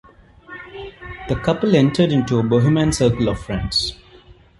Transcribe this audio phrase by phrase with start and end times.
[1.29, 3.95] The couple entered into a bohemian circle of friends.